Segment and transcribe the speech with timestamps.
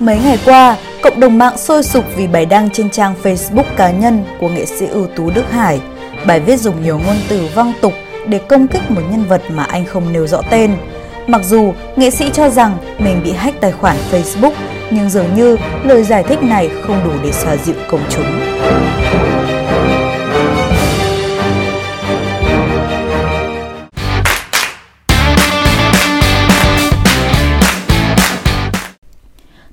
[0.00, 3.90] Mấy ngày qua, cộng đồng mạng sôi sục vì bài đăng trên trang Facebook cá
[3.90, 5.80] nhân của nghệ sĩ ưu tú Đức Hải.
[6.26, 7.92] Bài viết dùng nhiều ngôn từ văng tục
[8.26, 10.76] để công kích một nhân vật mà anh không nêu rõ tên.
[11.26, 14.52] Mặc dù nghệ sĩ cho rằng mình bị hack tài khoản Facebook,
[14.90, 18.26] nhưng dường như lời giải thích này không đủ để xoa dịu công chúng.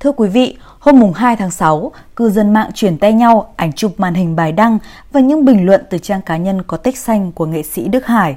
[0.00, 3.72] Thưa quý vị, hôm mùng 2 tháng 6, cư dân mạng chuyển tay nhau ảnh
[3.72, 4.78] chụp màn hình bài đăng
[5.12, 8.06] và những bình luận từ trang cá nhân có tích xanh của nghệ sĩ Đức
[8.06, 8.36] Hải.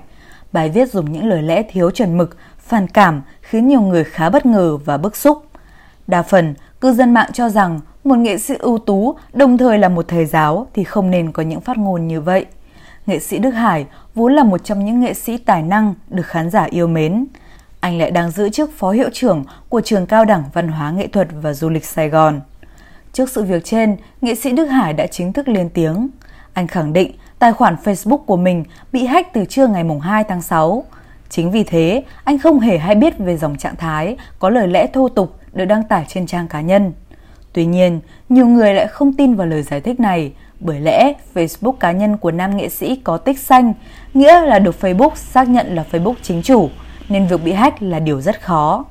[0.51, 4.29] Bài viết dùng những lời lẽ thiếu chuẩn mực, phản cảm khiến nhiều người khá
[4.29, 5.45] bất ngờ và bức xúc.
[6.07, 9.89] Đa phần, cư dân mạng cho rằng một nghệ sĩ ưu tú đồng thời là
[9.89, 12.45] một thầy giáo thì không nên có những phát ngôn như vậy.
[13.05, 16.49] Nghệ sĩ Đức Hải vốn là một trong những nghệ sĩ tài năng được khán
[16.49, 17.25] giả yêu mến
[17.81, 21.07] anh lại đang giữ chức phó hiệu trưởng của trường cao đẳng văn hóa nghệ
[21.07, 22.41] thuật và du lịch Sài Gòn.
[23.13, 26.09] Trước sự việc trên, nghệ sĩ Đức Hải đã chính thức lên tiếng.
[26.53, 30.41] Anh khẳng định tài khoản Facebook của mình bị hack từ trưa ngày 2 tháng
[30.41, 30.83] 6.
[31.29, 34.87] Chính vì thế, anh không hề hay biết về dòng trạng thái có lời lẽ
[34.87, 36.93] thô tục được đăng tải trên trang cá nhân.
[37.53, 41.71] Tuy nhiên, nhiều người lại không tin vào lời giải thích này, bởi lẽ Facebook
[41.71, 43.73] cá nhân của nam nghệ sĩ có tích xanh,
[44.13, 46.69] nghĩa là được Facebook xác nhận là Facebook chính chủ–
[47.11, 48.85] nên việc bị hack là điều rất khó.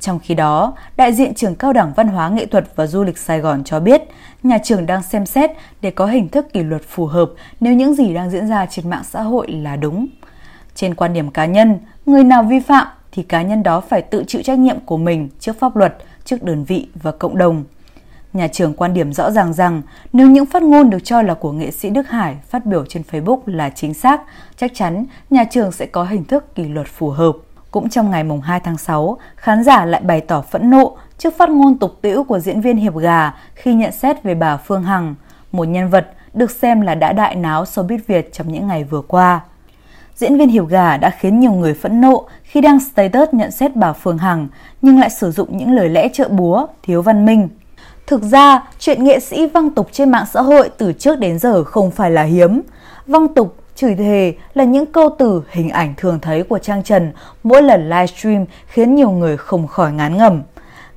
[0.00, 3.18] Trong khi đó, đại diện trường Cao đẳng Văn hóa Nghệ thuật và Du lịch
[3.18, 4.02] Sài Gòn cho biết,
[4.42, 5.50] nhà trường đang xem xét
[5.80, 8.90] để có hình thức kỷ luật phù hợp nếu những gì đang diễn ra trên
[8.90, 10.06] mạng xã hội là đúng.
[10.74, 14.24] Trên quan điểm cá nhân, người nào vi phạm thì cá nhân đó phải tự
[14.26, 17.64] chịu trách nhiệm của mình trước pháp luật, trước đơn vị và cộng đồng.
[18.32, 21.52] Nhà trường quan điểm rõ ràng rằng nếu những phát ngôn được cho là của
[21.52, 24.22] nghệ sĩ Đức Hải phát biểu trên Facebook là chính xác,
[24.56, 27.32] chắc chắn nhà trường sẽ có hình thức kỷ luật phù hợp.
[27.70, 31.48] Cũng trong ngày 2 tháng 6, khán giả lại bày tỏ phẫn nộ trước phát
[31.48, 35.14] ngôn tục tĩu của diễn viên Hiệp Gà khi nhận xét về bà Phương Hằng,
[35.52, 39.02] một nhân vật được xem là đã đại náo showbiz Việt trong những ngày vừa
[39.02, 39.40] qua.
[40.16, 43.76] Diễn viên Hiệp Gà đã khiến nhiều người phẫn nộ khi đăng status nhận xét
[43.76, 44.48] bà Phương Hằng
[44.82, 47.48] nhưng lại sử dụng những lời lẽ trợ búa, thiếu văn minh,
[48.06, 51.64] Thực ra, chuyện nghệ sĩ văng tục trên mạng xã hội từ trước đến giờ
[51.64, 52.60] không phải là hiếm.
[53.06, 57.12] Văng tục, chửi thề là những câu từ, hình ảnh thường thấy của Trang Trần
[57.42, 60.42] mỗi lần livestream khiến nhiều người không khỏi ngán ngẩm.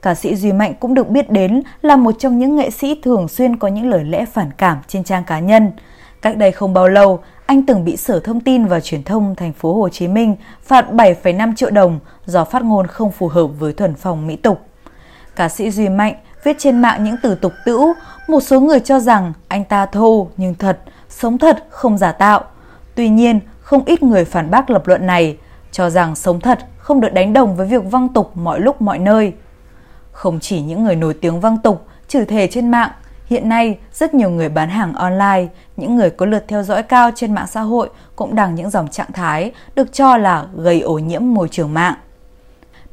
[0.01, 3.27] Ca sĩ Duy Mạnh cũng được biết đến là một trong những nghệ sĩ thường
[3.27, 5.71] xuyên có những lời lẽ phản cảm trên trang cá nhân.
[6.21, 9.53] Cách đây không bao lâu, anh từng bị Sở Thông tin và Truyền thông thành
[9.53, 13.73] phố Hồ Chí Minh phạt 7,5 triệu đồng do phát ngôn không phù hợp với
[13.73, 14.59] thuần phong mỹ tục.
[15.35, 17.93] Ca sĩ Duy Mạnh viết trên mạng những từ tục tĩu,
[18.27, 20.79] một số người cho rằng anh ta thô nhưng thật,
[21.09, 22.43] sống thật không giả tạo.
[22.95, 25.37] Tuy nhiên, không ít người phản bác lập luận này,
[25.71, 28.99] cho rằng sống thật không được đánh đồng với việc văng tục mọi lúc mọi
[28.99, 29.33] nơi.
[30.11, 32.89] Không chỉ những người nổi tiếng văng tục, trừ thề trên mạng,
[33.25, 37.11] hiện nay rất nhiều người bán hàng online, những người có lượt theo dõi cao
[37.15, 40.99] trên mạng xã hội cũng đăng những dòng trạng thái được cho là gây ô
[40.99, 41.95] nhiễm môi trường mạng.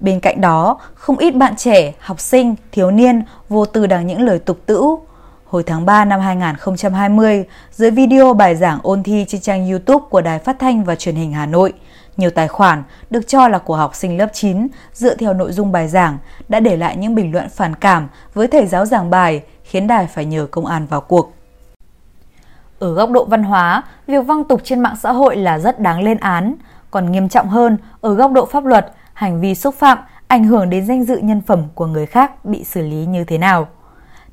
[0.03, 4.23] Bên cạnh đó, không ít bạn trẻ, học sinh, thiếu niên vô tư đăng những
[4.23, 5.01] lời tục tĩu.
[5.47, 10.21] Hồi tháng 3 năm 2020, dưới video bài giảng ôn thi trên trang YouTube của
[10.21, 11.73] Đài Phát thanh và Truyền hình Hà Nội,
[12.17, 15.73] nhiều tài khoản được cho là của học sinh lớp 9 dựa theo nội dung
[15.73, 19.43] bài giảng đã để lại những bình luận phản cảm với thầy giáo giảng bài,
[19.65, 21.33] khiến đài phải nhờ công an vào cuộc.
[22.79, 26.03] Ở góc độ văn hóa, việc văng tục trên mạng xã hội là rất đáng
[26.03, 26.55] lên án.
[26.91, 30.71] Còn nghiêm trọng hơn, ở góc độ pháp luật, hành vi xúc phạm ảnh hưởng
[30.71, 33.69] đến danh dự nhân phẩm của người khác bị xử lý như thế nào.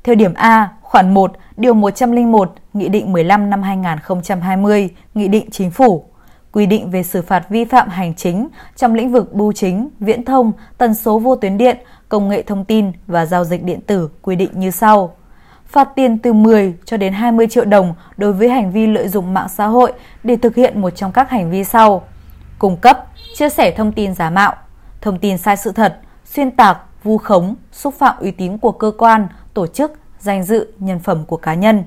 [0.04, 5.70] Theo điểm A, khoản 1, điều 101, Nghị định 15 năm 2020, Nghị định Chính
[5.70, 6.04] phủ,
[6.52, 10.24] quy định về xử phạt vi phạm hành chính trong lĩnh vực bưu chính, viễn
[10.24, 11.76] thông, tần số vô tuyến điện,
[12.08, 15.14] công nghệ thông tin và giao dịch điện tử quy định như sau.
[15.66, 19.34] Phạt tiền từ 10 cho đến 20 triệu đồng đối với hành vi lợi dụng
[19.34, 19.92] mạng xã hội
[20.24, 22.02] để thực hiện một trong các hành vi sau:
[22.58, 24.54] cung cấp, chia sẻ thông tin giả mạo,
[25.00, 28.92] thông tin sai sự thật, xuyên tạc, vu khống, xúc phạm uy tín của cơ
[28.98, 31.84] quan, tổ chức, danh dự, nhân phẩm của cá nhân.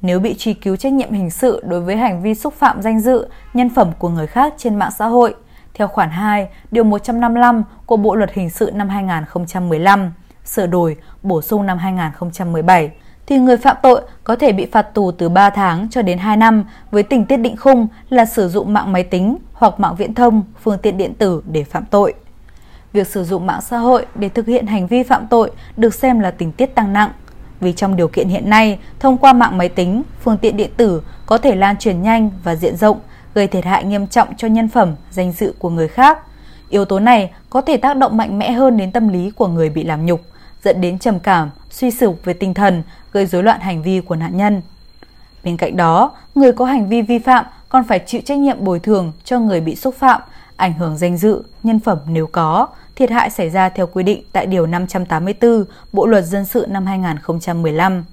[0.00, 3.00] Nếu bị truy cứu trách nhiệm hình sự đối với hành vi xúc phạm danh
[3.00, 5.34] dự, nhân phẩm của người khác trên mạng xã hội,
[5.74, 10.12] theo khoản 2, điều 155 của Bộ luật hình sự năm 2015,
[10.44, 12.90] sửa đổi, bổ sung năm 2017,
[13.26, 16.36] thì người phạm tội có thể bị phạt tù từ 3 tháng cho đến 2
[16.36, 20.14] năm với tình tiết định khung là sử dụng mạng máy tính hoặc mạng viễn
[20.14, 22.14] thông, phương tiện điện tử để phạm tội
[22.92, 26.20] việc sử dụng mạng xã hội để thực hiện hành vi phạm tội được xem
[26.20, 27.10] là tình tiết tăng nặng.
[27.60, 31.02] Vì trong điều kiện hiện nay, thông qua mạng máy tính, phương tiện điện tử
[31.26, 33.00] có thể lan truyền nhanh và diện rộng,
[33.34, 36.18] gây thiệt hại nghiêm trọng cho nhân phẩm, danh dự của người khác.
[36.68, 39.70] Yếu tố này có thể tác động mạnh mẽ hơn đến tâm lý của người
[39.70, 40.20] bị làm nhục,
[40.64, 44.16] dẫn đến trầm cảm, suy sụp về tinh thần, gây rối loạn hành vi của
[44.16, 44.62] nạn nhân.
[45.44, 48.78] Bên cạnh đó, người có hành vi vi phạm còn phải chịu trách nhiệm bồi
[48.78, 50.20] thường cho người bị xúc phạm,
[50.56, 52.66] ảnh hưởng danh dự, nhân phẩm nếu có,
[52.96, 56.86] thiệt hại xảy ra theo quy định tại Điều 584 Bộ Luật Dân sự năm
[56.86, 58.04] 2015.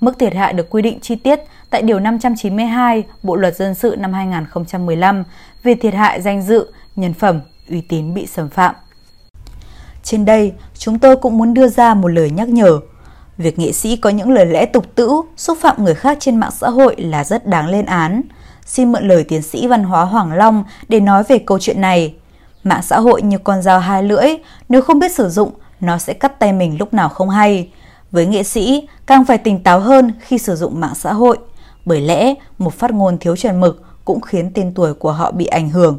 [0.00, 1.40] Mức thiệt hại được quy định chi tiết
[1.70, 5.24] tại Điều 592 Bộ Luật Dân sự năm 2015
[5.62, 7.40] về thiệt hại danh dự, nhân phẩm,
[7.70, 8.74] uy tín bị xâm phạm.
[10.02, 12.80] Trên đây, chúng tôi cũng muốn đưa ra một lời nhắc nhở.
[13.36, 16.50] Việc nghệ sĩ có những lời lẽ tục tĩu, xúc phạm người khác trên mạng
[16.50, 18.22] xã hội là rất đáng lên án.
[18.68, 22.14] Xin mượn lời tiến sĩ văn hóa Hoàng Long để nói về câu chuyện này.
[22.64, 24.28] Mạng xã hội như con dao hai lưỡi,
[24.68, 25.50] nếu không biết sử dụng,
[25.80, 27.70] nó sẽ cắt tay mình lúc nào không hay.
[28.10, 31.38] Với nghệ sĩ, càng phải tỉnh táo hơn khi sử dụng mạng xã hội,
[31.84, 35.46] bởi lẽ một phát ngôn thiếu chuẩn mực cũng khiến tên tuổi của họ bị
[35.46, 35.98] ảnh hưởng.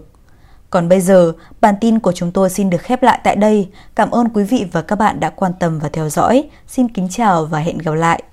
[0.69, 3.69] Còn bây giờ, bản tin của chúng tôi xin được khép lại tại đây.
[3.95, 6.49] Cảm ơn quý vị và các bạn đã quan tâm và theo dõi.
[6.67, 8.23] Xin kính chào và hẹn gặp lại.